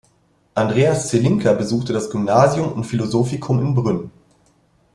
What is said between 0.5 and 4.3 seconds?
Andreas Zelinka besuchte das Gymnasium und Philosophicum in Brünn.